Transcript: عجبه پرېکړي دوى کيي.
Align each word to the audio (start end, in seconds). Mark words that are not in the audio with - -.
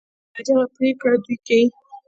عجبه 0.37 0.63
پرېکړي 0.75 1.17
دوى 1.23 1.35
کيي. 1.47 1.65